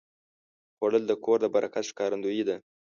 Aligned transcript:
خوړل 0.75 1.03
د 1.07 1.13
کور 1.23 1.37
د 1.41 1.45
برکت 1.55 1.83
ښکارندویي 1.91 2.43
ده 2.49 2.55